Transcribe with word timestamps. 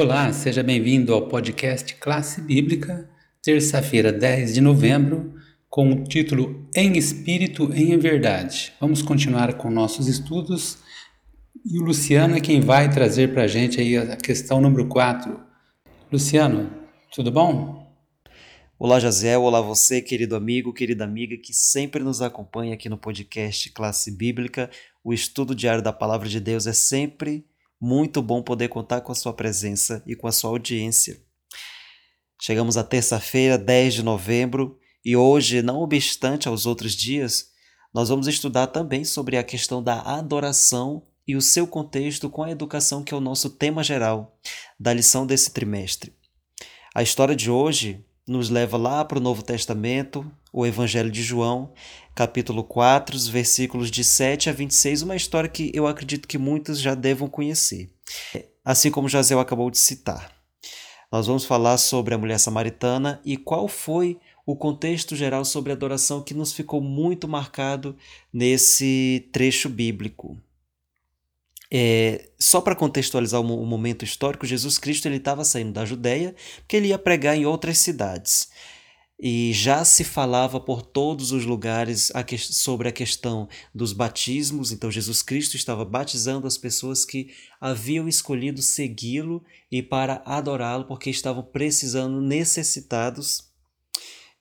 Olá, 0.00 0.32
seja 0.32 0.62
bem-vindo 0.62 1.12
ao 1.12 1.28
podcast 1.28 1.94
Classe 1.96 2.40
Bíblica, 2.40 3.06
terça-feira, 3.42 4.10
10 4.10 4.54
de 4.54 4.60
novembro, 4.62 5.34
com 5.68 5.92
o 5.92 6.04
título 6.04 6.66
Em 6.74 6.96
Espírito 6.96 7.70
em 7.74 7.98
Verdade. 7.98 8.72
Vamos 8.80 9.02
continuar 9.02 9.52
com 9.58 9.70
nossos 9.70 10.08
estudos 10.08 10.78
e 11.66 11.78
o 11.78 11.82
Luciano 11.82 12.34
é 12.34 12.40
quem 12.40 12.62
vai 12.62 12.90
trazer 12.90 13.34
para 13.34 13.42
a 13.42 13.46
gente 13.46 13.78
aí 13.78 13.94
a 13.98 14.16
questão 14.16 14.58
número 14.58 14.88
4. 14.88 15.38
Luciano, 16.10 16.70
tudo 17.14 17.30
bom? 17.30 17.94
Olá, 18.78 18.98
Jaziel. 18.98 19.42
Olá, 19.42 19.60
você, 19.60 20.00
querido 20.00 20.34
amigo, 20.34 20.72
querida 20.72 21.04
amiga 21.04 21.36
que 21.36 21.52
sempre 21.52 22.02
nos 22.02 22.22
acompanha 22.22 22.72
aqui 22.72 22.88
no 22.88 22.96
podcast 22.96 23.68
Classe 23.72 24.10
Bíblica. 24.10 24.70
O 25.04 25.12
estudo 25.12 25.54
diário 25.54 25.82
da 25.82 25.92
Palavra 25.92 26.26
de 26.26 26.40
Deus 26.40 26.66
é 26.66 26.72
sempre 26.72 27.44
muito 27.80 28.20
bom 28.20 28.42
poder 28.42 28.68
contar 28.68 29.00
com 29.00 29.10
a 29.10 29.14
sua 29.14 29.32
presença 29.32 30.02
e 30.06 30.14
com 30.14 30.26
a 30.26 30.32
sua 30.32 30.50
audiência. 30.50 31.22
Chegamos 32.40 32.76
à 32.76 32.84
terça-feira, 32.84 33.56
10 33.56 33.94
de 33.94 34.02
novembro, 34.02 34.78
e 35.04 35.16
hoje, 35.16 35.62
não 35.62 35.80
obstante 35.80 36.46
aos 36.46 36.66
outros 36.66 36.92
dias, 36.92 37.50
nós 37.92 38.08
vamos 38.08 38.28
estudar 38.28 38.66
também 38.66 39.04
sobre 39.04 39.36
a 39.36 39.42
questão 39.42 39.82
da 39.82 40.00
adoração 40.00 41.06
e 41.26 41.36
o 41.36 41.40
seu 41.40 41.66
contexto 41.66 42.28
com 42.28 42.42
a 42.42 42.50
educação, 42.50 43.02
que 43.02 43.14
é 43.14 43.16
o 43.16 43.20
nosso 43.20 43.50
tema 43.50 43.82
geral 43.82 44.38
da 44.78 44.92
lição 44.92 45.26
desse 45.26 45.50
trimestre. 45.52 46.14
A 46.94 47.02
história 47.02 47.36
de 47.36 47.50
hoje 47.50 48.04
nos 48.30 48.48
leva 48.48 48.76
lá 48.76 49.04
para 49.04 49.18
o 49.18 49.20
Novo 49.20 49.42
Testamento, 49.42 50.24
o 50.52 50.64
Evangelho 50.64 51.10
de 51.10 51.20
João, 51.20 51.72
capítulo 52.14 52.62
4, 52.62 53.18
versículos 53.28 53.90
de 53.90 54.04
7 54.04 54.48
a 54.48 54.52
26, 54.52 55.02
uma 55.02 55.16
história 55.16 55.50
que 55.50 55.72
eu 55.74 55.84
acredito 55.84 56.28
que 56.28 56.38
muitos 56.38 56.80
já 56.80 56.94
devam 56.94 57.28
conhecer, 57.28 57.90
assim 58.64 58.88
como 58.88 59.08
Jazel 59.08 59.40
acabou 59.40 59.68
de 59.68 59.78
citar. 59.78 60.30
Nós 61.10 61.26
vamos 61.26 61.44
falar 61.44 61.76
sobre 61.76 62.14
a 62.14 62.18
mulher 62.18 62.38
samaritana 62.38 63.20
e 63.24 63.36
qual 63.36 63.66
foi 63.66 64.16
o 64.46 64.54
contexto 64.54 65.16
geral 65.16 65.44
sobre 65.44 65.72
a 65.72 65.74
adoração 65.74 66.22
que 66.22 66.32
nos 66.32 66.52
ficou 66.52 66.80
muito 66.80 67.26
marcado 67.26 67.96
nesse 68.32 69.28
trecho 69.32 69.68
bíblico. 69.68 70.40
É, 71.72 72.28
só 72.38 72.60
para 72.60 72.74
contextualizar 72.74 73.40
o, 73.40 73.62
o, 73.62 73.66
momento 73.66 74.04
histórico, 74.04 74.44
Jesus 74.44 74.76
Cristo 74.76 75.06
ele 75.06 75.18
estava 75.18 75.44
saindo 75.44 75.72
da 75.72 75.84
Judéia 75.84 76.34
porque 76.58 76.76
ele 76.76 76.88
ia 76.88 76.98
pregar 76.98 77.36
em 77.36 77.46
outras 77.46 77.78
cidades 77.78 78.48
e 79.22 79.52
já 79.52 79.84
se 79.84 80.02
falava 80.02 80.58
por 80.58 80.80
todos 80.80 81.30
os 81.30 81.44
lugares 81.44 82.10
a 82.14 82.24
que, 82.24 82.38
sobre 82.38 82.88
a 82.88 82.92
questão 82.92 83.48
dos 83.74 83.92
batismos. 83.92 84.72
Então, 84.72 84.90
Jesus 84.90 85.20
Cristo 85.22 85.56
estava 85.56 85.84
batizando 85.84 86.46
as 86.46 86.56
pessoas 86.56 87.04
que 87.04 87.30
haviam 87.60 88.08
escolhido 88.08 88.62
segui-lo 88.62 89.44
e 89.70 89.82
para 89.82 90.22
adorá-lo, 90.24 90.86
porque 90.86 91.10
estavam 91.10 91.42
precisando, 91.42 92.20
necessitados 92.22 93.50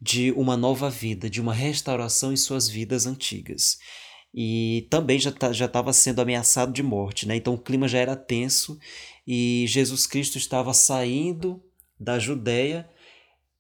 de 0.02 0.31
uma 0.31 0.55
nova 0.55 0.89
vida, 0.89 1.30
de 1.30 1.41
uma 1.41 1.53
restauração 1.53 2.31
em 2.31 2.38
suas 2.38 2.69
vidas 2.69 3.05
antigas. 3.05 3.80
E 4.33 4.88
também 4.89 5.19
já 5.19 5.31
tá, 5.31 5.52
estava 5.52 5.91
sendo 5.91 6.22
ameaçado 6.22 6.72
de 6.72 6.83
morte, 6.83 7.27
né? 7.27 7.35
então 7.35 7.55
o 7.55 7.58
clima 7.58 7.88
já 7.88 7.97
era 7.97 8.16
tenso 8.16 8.80
e 9.25 9.66
Jesus 9.67 10.05
Cristo 10.05 10.38
estava 10.38 10.73
saindo 10.73 11.63
da 11.99 12.19
Judéia 12.19 12.88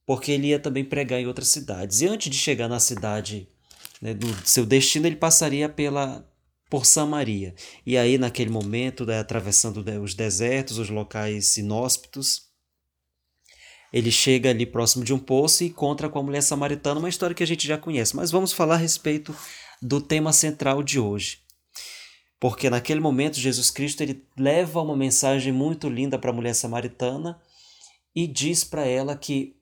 porque 0.05 0.31
ele 0.31 0.47
ia 0.47 0.59
também 0.59 0.83
pregar 0.83 1.19
em 1.19 1.27
outras 1.27 1.49
cidades. 1.49 2.01
E 2.01 2.07
antes 2.07 2.31
de 2.31 2.37
chegar 2.37 2.67
na 2.67 2.79
cidade 2.79 3.47
né, 4.01 4.13
do 4.13 4.27
seu 4.47 4.65
destino, 4.65 5.05
ele 5.05 5.15
passaria 5.15 5.69
pela 5.69 6.27
por 6.69 6.85
Samaria. 6.85 7.55
E 7.85 7.97
aí, 7.97 8.17
naquele 8.17 8.49
momento, 8.49 9.05
né, 9.05 9.19
atravessando 9.19 9.83
os 10.01 10.13
desertos, 10.13 10.77
os 10.77 10.89
locais 10.89 11.57
inóspitos, 11.57 12.43
ele 13.91 14.11
chega 14.11 14.51
ali 14.51 14.65
próximo 14.65 15.03
de 15.03 15.13
um 15.13 15.19
poço 15.19 15.63
e 15.63 15.67
encontra 15.67 16.07
com 16.07 16.19
a 16.19 16.23
mulher 16.23 16.41
samaritana, 16.41 16.99
uma 16.99 17.09
história 17.09 17.35
que 17.35 17.43
a 17.43 17.47
gente 17.47 17.67
já 17.67 17.77
conhece. 17.77 18.15
Mas 18.15 18.29
vamos 18.29 18.53
falar 18.53 18.75
a 18.75 18.77
respeito 18.77 19.35
do 19.81 20.01
tema 20.01 20.33
central 20.33 20.83
de 20.83 20.99
hoje. 20.99 21.39
Porque 22.39 22.69
naquele 22.69 22.99
momento 22.99 23.39
Jesus 23.39 23.69
Cristo 23.69 24.01
ele 24.01 24.23
leva 24.37 24.81
uma 24.81 24.95
mensagem 24.95 25.51
muito 25.51 25.89
linda 25.89 26.17
para 26.17 26.29
a 26.29 26.33
mulher 26.33 26.55
samaritana 26.55 27.39
e 28.15 28.25
diz 28.25 28.63
para 28.63 28.85
ela 28.85 29.15
que 29.15 29.55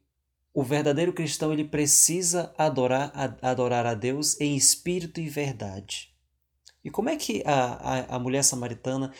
o 0.53 0.63
verdadeiro 0.63 1.13
cristão 1.13 1.53
ele 1.53 1.63
precisa 1.63 2.53
adorar 2.57 3.11
adorar 3.41 3.85
a 3.85 3.93
Deus 3.93 4.39
em 4.39 4.55
espírito 4.55 5.19
e 5.19 5.29
verdade. 5.29 6.13
E 6.83 6.89
como 6.89 7.09
é 7.09 7.15
que 7.15 7.43
a, 7.45 7.53
a, 7.53 8.15
a 8.15 8.19
mulher 8.19 8.43
samaritana 8.43 9.11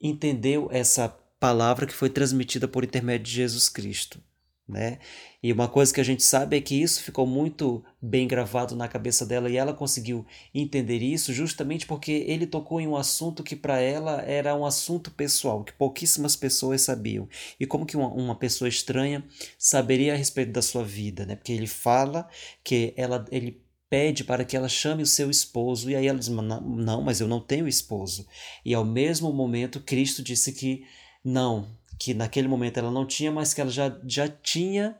entendeu 0.00 0.68
essa 0.72 1.08
palavra 1.38 1.86
que 1.86 1.94
foi 1.94 2.10
transmitida 2.10 2.66
por 2.66 2.84
intermédio 2.84 3.26
de 3.26 3.32
Jesus 3.32 3.68
Cristo? 3.68 4.22
Né? 4.70 4.98
E 5.42 5.52
uma 5.52 5.68
coisa 5.68 5.92
que 5.92 6.00
a 6.00 6.04
gente 6.04 6.22
sabe 6.22 6.56
é 6.56 6.60
que 6.60 6.80
isso 6.80 7.02
ficou 7.02 7.26
muito 7.26 7.82
bem 8.00 8.28
gravado 8.28 8.76
na 8.76 8.86
cabeça 8.86 9.24
dela 9.24 9.48
e 9.48 9.56
ela 9.56 9.72
conseguiu 9.72 10.24
entender 10.54 10.98
isso 10.98 11.32
justamente 11.32 11.86
porque 11.86 12.12
ele 12.28 12.46
tocou 12.46 12.80
em 12.80 12.86
um 12.86 12.96
assunto 12.96 13.42
que 13.42 13.56
para 13.56 13.80
ela 13.80 14.22
era 14.22 14.54
um 14.54 14.66
assunto 14.66 15.10
pessoal, 15.10 15.64
que 15.64 15.72
pouquíssimas 15.72 16.36
pessoas 16.36 16.82
sabiam. 16.82 17.28
E 17.58 17.66
como 17.66 17.86
que 17.86 17.96
uma, 17.96 18.08
uma 18.08 18.34
pessoa 18.34 18.68
estranha 18.68 19.24
saberia 19.58 20.12
a 20.12 20.16
respeito 20.16 20.52
da 20.52 20.62
sua 20.62 20.84
vida, 20.84 21.26
né? 21.26 21.36
Porque 21.36 21.52
ele 21.52 21.66
fala 21.66 22.28
que 22.62 22.92
ela 22.96 23.24
ele 23.30 23.62
pede 23.88 24.22
para 24.22 24.44
que 24.44 24.56
ela 24.56 24.68
chame 24.68 25.02
o 25.02 25.06
seu 25.06 25.30
esposo 25.30 25.90
e 25.90 25.96
aí 25.96 26.06
ela 26.06 26.18
diz: 26.18 26.28
"Não, 26.28 27.02
mas 27.02 27.20
eu 27.20 27.26
não 27.26 27.40
tenho 27.40 27.66
esposo". 27.66 28.26
E 28.64 28.74
ao 28.74 28.84
mesmo 28.84 29.32
momento 29.32 29.80
Cristo 29.80 30.22
disse 30.22 30.52
que 30.52 30.84
não, 31.24 31.68
que 32.00 32.14
naquele 32.14 32.48
momento 32.48 32.78
ela 32.78 32.90
não 32.90 33.04
tinha, 33.04 33.30
mas 33.30 33.52
que 33.52 33.60
ela 33.60 33.70
já, 33.70 33.94
já 34.06 34.26
tinha, 34.26 34.98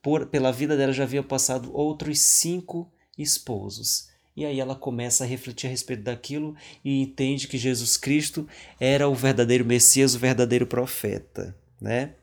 por, 0.00 0.26
pela 0.26 0.52
vida 0.52 0.76
dela, 0.76 0.92
já 0.92 1.02
havia 1.02 1.24
passado 1.24 1.74
outros 1.74 2.20
cinco 2.20 2.88
esposos. 3.18 4.08
E 4.36 4.46
aí 4.46 4.60
ela 4.60 4.76
começa 4.76 5.24
a 5.24 5.26
refletir 5.26 5.66
a 5.66 5.70
respeito 5.70 6.04
daquilo 6.04 6.54
e 6.84 7.02
entende 7.02 7.48
que 7.48 7.58
Jesus 7.58 7.96
Cristo 7.96 8.46
era 8.78 9.08
o 9.08 9.14
verdadeiro 9.14 9.64
Messias, 9.64 10.14
o 10.14 10.20
verdadeiro 10.20 10.68
profeta, 10.68 11.58
né? 11.80 12.14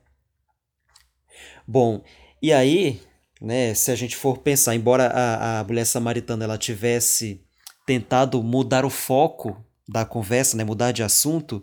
Bom, 1.67 2.01
e 2.41 2.53
aí, 2.53 3.01
né, 3.41 3.73
se 3.73 3.91
a 3.91 3.95
gente 3.95 4.15
for 4.15 4.37
pensar, 4.37 4.73
embora 4.73 5.07
a, 5.07 5.59
a 5.59 5.63
mulher 5.65 5.85
samaritana 5.85 6.45
ela 6.45 6.57
tivesse 6.57 7.43
tentado 7.85 8.41
mudar 8.41 8.85
o 8.85 8.89
foco 8.89 9.61
da 9.85 10.05
conversa, 10.05 10.55
né, 10.55 10.63
mudar 10.63 10.93
de 10.93 11.03
assunto, 11.03 11.61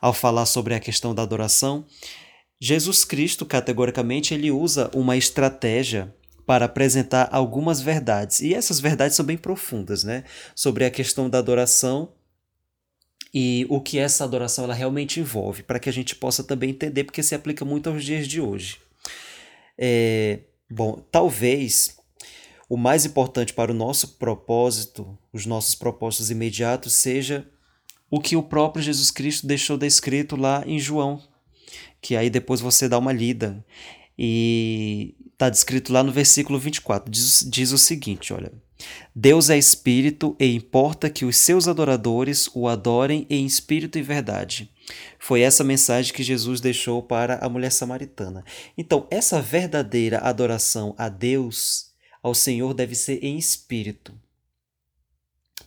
ao 0.00 0.12
falar 0.12 0.46
sobre 0.46 0.74
a 0.74 0.80
questão 0.80 1.14
da 1.14 1.22
adoração, 1.22 1.84
Jesus 2.60 3.04
Cristo, 3.04 3.46
categoricamente, 3.46 4.34
ele 4.34 4.50
usa 4.50 4.90
uma 4.94 5.16
estratégia 5.16 6.14
para 6.46 6.66
apresentar 6.66 7.28
algumas 7.32 7.80
verdades. 7.80 8.40
E 8.40 8.54
essas 8.54 8.80
verdades 8.80 9.16
são 9.16 9.24
bem 9.24 9.36
profundas, 9.36 10.04
né? 10.04 10.24
Sobre 10.54 10.84
a 10.84 10.90
questão 10.90 11.30
da 11.30 11.38
adoração 11.38 12.12
e 13.32 13.64
o 13.70 13.80
que 13.80 13.98
essa 13.98 14.24
adoração 14.24 14.64
ela 14.64 14.74
realmente 14.74 15.20
envolve, 15.20 15.62
para 15.62 15.78
que 15.78 15.88
a 15.88 15.92
gente 15.92 16.16
possa 16.16 16.42
também 16.42 16.70
entender, 16.70 17.04
porque 17.04 17.22
se 17.22 17.34
aplica 17.34 17.64
muito 17.64 17.88
aos 17.88 18.04
dias 18.04 18.26
de 18.26 18.40
hoje. 18.40 18.78
É, 19.78 20.40
bom, 20.68 21.02
talvez 21.10 21.96
o 22.68 22.76
mais 22.76 23.06
importante 23.06 23.52
para 23.52 23.70
o 23.70 23.74
nosso 23.74 24.16
propósito, 24.16 25.18
os 25.32 25.46
nossos 25.46 25.74
propósitos 25.74 26.30
imediatos, 26.30 26.92
seja 26.92 27.48
o 28.10 28.20
que 28.20 28.36
o 28.36 28.42
próprio 28.42 28.82
Jesus 28.82 29.10
Cristo 29.10 29.46
deixou 29.46 29.78
descrito 29.78 30.36
lá 30.36 30.64
em 30.66 30.78
João, 30.78 31.22
que 32.00 32.16
aí 32.16 32.28
depois 32.28 32.60
você 32.60 32.88
dá 32.88 32.98
uma 32.98 33.12
lida. 33.12 33.64
E 34.18 35.14
está 35.32 35.48
descrito 35.48 35.92
lá 35.92 36.02
no 36.02 36.12
versículo 36.12 36.58
24, 36.58 37.10
diz, 37.10 37.46
diz 37.48 37.72
o 37.72 37.78
seguinte, 37.78 38.32
olha: 38.34 38.52
Deus 39.14 39.48
é 39.48 39.56
espírito 39.56 40.36
e 40.38 40.54
importa 40.54 41.08
que 41.08 41.24
os 41.24 41.36
seus 41.36 41.66
adoradores 41.66 42.48
o 42.54 42.68
adorem 42.68 43.26
em 43.30 43.46
espírito 43.46 43.98
e 43.98 44.02
verdade. 44.02 44.70
Foi 45.18 45.40
essa 45.40 45.64
mensagem 45.64 46.12
que 46.12 46.22
Jesus 46.22 46.60
deixou 46.60 47.02
para 47.02 47.36
a 47.36 47.48
mulher 47.48 47.70
samaritana. 47.70 48.44
Então, 48.76 49.06
essa 49.10 49.40
verdadeira 49.40 50.18
adoração 50.18 50.94
a 50.98 51.08
Deus, 51.08 51.90
ao 52.22 52.34
Senhor, 52.34 52.74
deve 52.74 52.94
ser 52.94 53.24
em 53.24 53.38
espírito. 53.38 54.12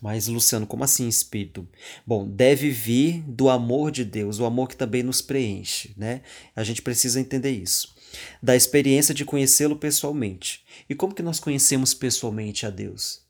Mas, 0.03 0.27
Luciano, 0.27 0.67
como 0.67 0.83
assim 0.83 1.07
espírito? 1.07 1.65
Bom, 2.05 2.27
deve 2.27 2.69
vir 2.69 3.21
do 3.21 3.49
amor 3.49 3.89
de 3.89 4.03
Deus, 4.03 4.37
o 4.37 4.43
amor 4.43 4.67
que 4.67 4.75
também 4.75 5.01
nos 5.01 5.21
preenche, 5.21 5.93
né? 5.95 6.23
A 6.53 6.61
gente 6.61 6.81
precisa 6.81 7.21
entender 7.21 7.51
isso. 7.51 7.95
Da 8.41 8.53
experiência 8.53 9.13
de 9.13 9.23
conhecê-lo 9.23 9.77
pessoalmente. 9.77 10.65
E 10.89 10.93
como 10.93 11.15
que 11.15 11.23
nós 11.23 11.39
conhecemos 11.39 11.93
pessoalmente 11.93 12.65
a 12.65 12.69
Deus? 12.69 13.21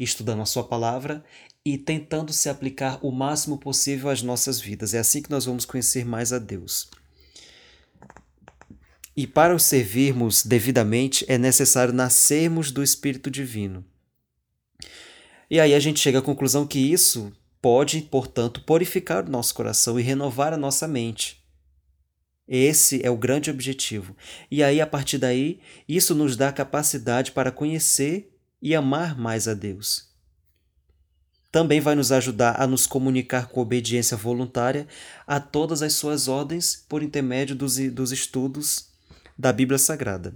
Estudando 0.00 0.40
a 0.40 0.46
sua 0.46 0.64
palavra 0.64 1.22
e 1.62 1.76
tentando 1.76 2.32
se 2.32 2.48
aplicar 2.48 2.98
o 3.04 3.12
máximo 3.12 3.58
possível 3.58 4.08
às 4.08 4.22
nossas 4.22 4.58
vidas. 4.58 4.94
É 4.94 5.00
assim 5.00 5.20
que 5.20 5.30
nós 5.30 5.44
vamos 5.44 5.66
conhecer 5.66 6.02
mais 6.02 6.32
a 6.32 6.38
Deus. 6.38 6.88
E 9.14 9.26
para 9.26 9.54
o 9.54 9.58
servirmos 9.58 10.46
devidamente 10.46 11.26
é 11.28 11.36
necessário 11.36 11.92
nascermos 11.92 12.70
do 12.70 12.82
Espírito 12.82 13.30
Divino. 13.30 13.84
E 15.52 15.60
aí 15.60 15.74
a 15.74 15.78
gente 15.78 16.00
chega 16.00 16.20
à 16.20 16.22
conclusão 16.22 16.66
que 16.66 16.78
isso 16.78 17.30
pode, 17.60 18.00
portanto, 18.00 18.62
purificar 18.62 19.26
o 19.26 19.30
nosso 19.30 19.54
coração 19.54 20.00
e 20.00 20.02
renovar 20.02 20.50
a 20.50 20.56
nossa 20.56 20.88
mente. 20.88 21.44
Esse 22.48 23.04
é 23.04 23.10
o 23.10 23.18
grande 23.18 23.50
objetivo. 23.50 24.16
E 24.50 24.62
aí, 24.62 24.80
a 24.80 24.86
partir 24.86 25.18
daí, 25.18 25.60
isso 25.86 26.14
nos 26.14 26.38
dá 26.38 26.50
capacidade 26.50 27.32
para 27.32 27.52
conhecer 27.52 28.34
e 28.62 28.74
amar 28.74 29.14
mais 29.14 29.46
a 29.46 29.52
Deus. 29.52 30.08
Também 31.50 31.82
vai 31.82 31.94
nos 31.94 32.10
ajudar 32.12 32.58
a 32.58 32.66
nos 32.66 32.86
comunicar 32.86 33.48
com 33.48 33.60
obediência 33.60 34.16
voluntária 34.16 34.88
a 35.26 35.38
todas 35.38 35.82
as 35.82 35.92
suas 35.92 36.28
ordens 36.28 36.82
por 36.88 37.02
intermédio 37.02 37.54
dos, 37.54 37.76
dos 37.90 38.10
estudos 38.10 38.88
da 39.38 39.52
Bíblia 39.52 39.78
Sagrada. 39.78 40.34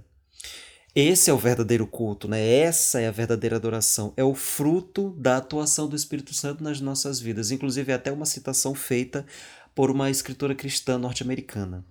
Esse 0.99 1.29
é 1.29 1.33
o 1.33 1.37
verdadeiro 1.37 1.85
culto, 1.85 2.27
né? 2.27 2.43
Essa 2.43 2.99
é 2.99 3.07
a 3.07 3.11
verdadeira 3.11 3.55
adoração. 3.55 4.11
É 4.17 4.23
o 4.23 4.33
fruto 4.33 5.11
da 5.11 5.37
atuação 5.37 5.87
do 5.87 5.95
Espírito 5.95 6.33
Santo 6.33 6.63
nas 6.63 6.81
nossas 6.81 7.19
vidas. 7.19 7.51
Inclusive, 7.51 7.91
é 7.91 7.95
até 7.95 8.11
uma 8.11 8.25
citação 8.25 8.73
feita 8.73 9.23
por 9.75 9.91
uma 9.91 10.09
escritora 10.09 10.55
cristã 10.55 10.97
norte-americana. 10.97 11.85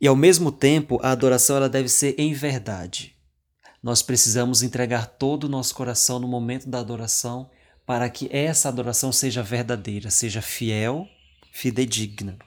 E 0.00 0.08
ao 0.08 0.16
mesmo 0.16 0.50
tempo, 0.50 0.98
a 1.02 1.10
adoração 1.10 1.58
ela 1.58 1.68
deve 1.68 1.90
ser 1.90 2.14
em 2.16 2.32
verdade. 2.32 3.14
Nós 3.82 4.00
precisamos 4.00 4.62
entregar 4.62 5.04
todo 5.04 5.44
o 5.44 5.50
nosso 5.50 5.74
coração 5.74 6.18
no 6.18 6.26
momento 6.26 6.66
da 6.66 6.78
adoração 6.78 7.50
para 7.84 8.08
que 8.08 8.26
essa 8.32 8.70
adoração 8.70 9.12
seja 9.12 9.42
verdadeira, 9.42 10.10
seja 10.10 10.40
fiel, 10.40 11.06
fidedigna. 11.52 12.38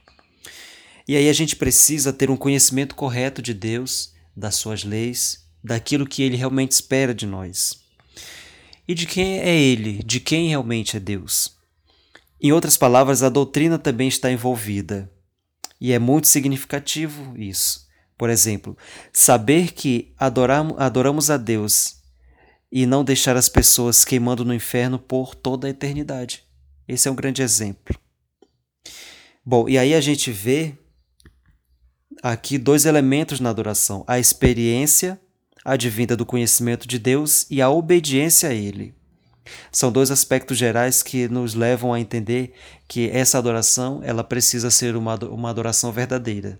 E 1.07 1.15
aí 1.15 1.29
a 1.29 1.33
gente 1.33 1.55
precisa 1.55 2.11
ter 2.11 2.31
um 2.31 2.35
conhecimento 2.35 2.95
correto 2.95 3.43
de 3.43 3.53
Deus 3.53 4.14
das 4.35 4.55
suas 4.55 4.83
leis, 4.83 5.45
daquilo 5.63 6.07
que 6.07 6.21
ele 6.21 6.35
realmente 6.35 6.71
espera 6.71 7.13
de 7.13 7.25
nós. 7.25 7.79
E 8.87 8.93
de 8.93 9.05
quem 9.05 9.39
é 9.39 9.55
ele, 9.57 10.03
de 10.03 10.19
quem 10.19 10.49
realmente 10.49 10.97
é 10.97 10.99
Deus. 10.99 11.55
Em 12.39 12.51
outras 12.51 12.77
palavras, 12.77 13.23
a 13.23 13.29
doutrina 13.29 13.79
também 13.79 14.07
está 14.07 14.31
envolvida. 14.31 15.11
E 15.79 15.91
é 15.91 15.99
muito 15.99 16.27
significativo 16.27 17.35
isso. 17.37 17.87
Por 18.17 18.29
exemplo, 18.29 18.77
saber 19.11 19.73
que 19.73 20.13
adoramos, 20.17 21.29
a 21.29 21.37
Deus 21.37 22.01
e 22.71 22.85
não 22.85 23.03
deixar 23.03 23.35
as 23.35 23.49
pessoas 23.49 24.05
queimando 24.05 24.45
no 24.45 24.53
inferno 24.53 24.99
por 24.99 25.35
toda 25.35 25.67
a 25.67 25.69
eternidade. 25.69 26.43
Esse 26.87 27.07
é 27.07 27.11
um 27.11 27.15
grande 27.15 27.41
exemplo. 27.41 27.97
Bom, 29.43 29.67
e 29.67 29.77
aí 29.77 29.93
a 29.93 30.01
gente 30.01 30.31
vê 30.31 30.77
aqui 32.21 32.57
dois 32.57 32.85
elementos 32.85 33.39
na 33.39 33.49
adoração: 33.49 34.03
a 34.07 34.19
experiência 34.19 35.19
advinda 35.63 36.15
do 36.15 36.25
conhecimento 36.25 36.87
de 36.87 36.99
Deus 36.99 37.45
e 37.49 37.61
a 37.61 37.69
obediência 37.69 38.49
a 38.49 38.53
Ele. 38.53 38.93
São 39.71 39.91
dois 39.91 40.09
aspectos 40.09 40.57
gerais 40.57 41.03
que 41.03 41.27
nos 41.27 41.53
levam 41.53 41.93
a 41.93 41.99
entender 41.99 42.53
que 42.87 43.09
essa 43.09 43.37
adoração 43.37 44.01
ela 44.03 44.23
precisa 44.23 44.71
ser 44.71 44.95
uma, 44.95 45.15
uma 45.25 45.49
adoração 45.49 45.91
verdadeira. 45.91 46.59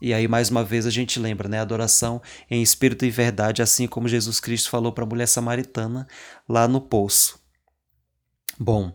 E 0.00 0.14
aí, 0.14 0.28
mais 0.28 0.48
uma 0.48 0.64
vez, 0.64 0.86
a 0.86 0.90
gente 0.90 1.18
lembra, 1.18 1.48
né? 1.48 1.58
Adoração 1.58 2.22
em 2.48 2.62
espírito 2.62 3.04
e 3.04 3.10
verdade, 3.10 3.62
assim 3.62 3.88
como 3.88 4.06
Jesus 4.06 4.38
Cristo 4.38 4.70
falou 4.70 4.92
para 4.92 5.02
a 5.02 5.06
mulher 5.06 5.26
samaritana 5.26 6.06
lá 6.48 6.68
no 6.68 6.80
poço. 6.80 7.40
Bom, 8.58 8.92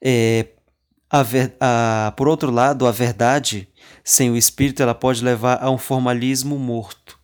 é, 0.00 0.46
a 1.12 1.22
ver, 1.22 1.54
a, 1.60 2.14
por 2.16 2.26
outro 2.26 2.50
lado, 2.50 2.86
a 2.86 2.90
verdade 2.90 3.68
sem 4.02 4.30
o 4.30 4.36
espírito 4.36 4.82
ela 4.82 4.94
pode 4.94 5.22
levar 5.22 5.62
a 5.62 5.70
um 5.70 5.76
formalismo 5.76 6.58
morto. 6.58 7.20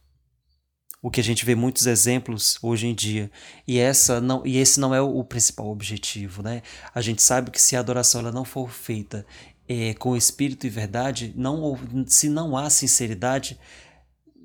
O 1.01 1.11
que 1.11 1.21
a 1.21 1.25
gente 1.25 1.43
vê 1.47 1.55
muitos 1.55 1.87
exemplos 1.87 2.59
hoje 2.63 2.87
em 2.87 2.95
dia. 2.95 3.31
E 3.67 3.79
essa 3.79 4.21
não 4.21 4.47
e 4.47 4.59
esse 4.59 4.79
não 4.79 4.95
é 4.95 5.01
o, 5.01 5.25
principal 5.25 5.69
objetivo, 5.69 6.43
né? 6.43 6.61
A 6.95 7.01
gente 7.01 7.23
sabe 7.23 7.51
que 7.51 7.63
se 7.63 7.77
a 7.77 7.81
adoração 7.81 8.21
ela 8.21 8.31
não 8.31 8.45
for 8.45 8.71
feita 8.71 9.25
é, 9.67 9.95
com 9.95 10.15
espírito 10.15 10.67
e 10.67 10.71
verdade, 10.71 11.33
não 11.35 11.79
se 12.07 12.29
não 12.29 12.59
há 12.59 12.69
sinceridade, 12.69 13.59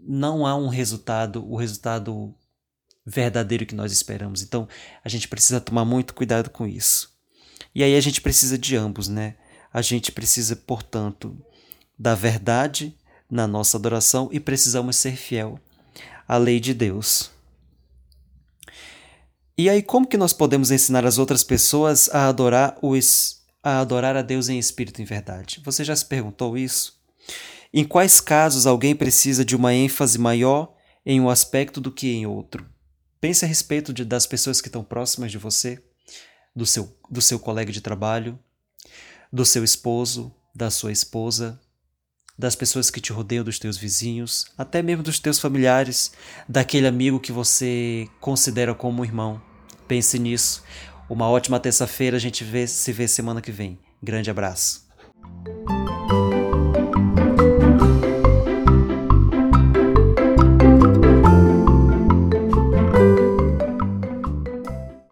não 0.07 0.45
há 0.48 0.56
um 0.56 0.69
resultado, 0.69 1.45
o 1.45 1.57
resultado 1.57 2.34
verdadeiro 3.06 3.66
que 3.66 3.75
nós 3.75 3.92
esperamos. 3.92 4.42
Então, 4.42 4.69
a 5.04 5.10
gente 5.10 5.28
precisa 5.28 5.60
tomar 5.60 5.84
muito 5.84 6.13
cuidado 6.13 6.50
com 6.50 6.66
isso. 6.66 7.12
E 7.74 7.84
aí 7.84 7.96
a 7.96 8.02
gente 8.02 8.22
precisa 8.22 8.58
de 8.58 8.76
ambos, 8.76 9.08
né? 9.08 9.36
A 9.74 9.82
gente 9.82 10.12
precisa, 10.12 10.56
portanto, 10.56 11.36
da 11.98 12.14
verdade 12.14 12.96
na 13.30 13.48
nossa 13.48 13.78
adoração 13.78 14.30
e 14.32 14.40
precisamos 14.40 14.96
ser 14.96 15.16
fiel 15.16 15.60
à 16.28 16.38
lei 16.38 16.60
de 16.60 16.74
Deus. 16.74 17.32
E 19.58 19.70
aí, 19.70 19.84
como 19.84 20.08
que 20.08 20.18
nós 20.18 20.34
podemos 20.34 20.72
ensinar 20.72 21.06
as 21.06 21.18
outras 21.18 21.44
pessoas 21.44 22.10
a 22.10 22.28
adorar, 22.28 22.78
os, 22.82 23.42
a 23.62 23.80
adorar 23.80 24.16
a 24.16 24.22
Deus 24.22 24.50
em 24.50 24.58
espírito 24.58 25.00
e 25.00 25.04
em 25.04 25.06
verdade? 25.06 25.62
Você 25.64 25.84
já 25.84 25.96
se 25.96 26.06
perguntou 26.06 26.58
isso? 26.58 27.00
Em 27.72 27.84
quais 27.84 28.20
casos 28.20 28.66
alguém 28.68 28.96
precisa 28.96 29.46
de 29.46 29.56
uma 29.56 29.74
ênfase 29.74 30.18
maior 30.18 30.74
em 31.06 31.20
um 31.20 31.30
aspecto 31.30 31.80
do 31.80 31.92
que 31.92 32.12
em 32.12 32.26
outro? 32.26 32.66
Pense 33.22 33.46
a 33.46 33.48
respeito 33.48 33.94
de, 33.94 34.04
das 34.04 34.26
pessoas 34.26 34.60
que 34.60 34.68
estão 34.68 34.84
próximas 34.84 35.32
de 35.32 35.38
você, 35.38 35.82
do 36.56 36.66
seu, 36.66 36.96
do 37.10 37.22
seu 37.22 37.40
colega 37.40 37.72
de 37.72 37.82
trabalho, 37.82 38.38
do 39.32 39.46
seu 39.46 39.64
esposo, 39.64 40.34
da 40.54 40.70
sua 40.70 40.92
esposa, 40.92 41.60
das 42.38 42.56
pessoas 42.56 42.90
que 42.90 43.02
te 43.02 43.12
rodeiam, 43.12 43.44
dos 43.44 43.60
teus 43.60 43.78
vizinhos, 43.78 44.46
até 44.58 44.82
mesmo 44.82 45.04
dos 45.04 45.20
teus 45.20 45.40
familiares, 45.40 46.12
daquele 46.48 46.88
amigo 46.88 47.20
que 47.20 47.32
você 47.32 48.08
considera 48.20 48.74
como 48.74 49.06
irmão. 49.06 49.42
Pense 49.88 50.18
nisso. 50.18 50.64
Uma 51.10 51.30
ótima 51.30 51.60
terça-feira, 51.60 52.18
a 52.18 52.20
gente 52.20 52.44
vê, 52.44 52.66
se 52.68 52.92
vê 52.92 53.08
semana 53.08 53.42
que 53.42 53.52
vem. 53.52 53.78
Grande 54.02 54.32
abraço. 54.32 54.88